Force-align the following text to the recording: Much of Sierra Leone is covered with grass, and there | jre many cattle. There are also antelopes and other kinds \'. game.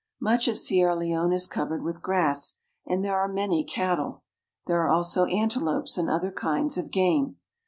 Much 0.19 0.47
of 0.47 0.57
Sierra 0.57 0.95
Leone 0.95 1.31
is 1.31 1.45
covered 1.45 1.83
with 1.83 2.01
grass, 2.01 2.57
and 2.87 3.05
there 3.05 3.23
| 3.27 3.27
jre 3.27 3.31
many 3.31 3.63
cattle. 3.63 4.23
There 4.65 4.81
are 4.81 4.89
also 4.89 5.25
antelopes 5.27 5.95
and 5.95 6.09
other 6.09 6.31
kinds 6.31 6.75
\'. 6.81 6.85
game. 6.91 7.35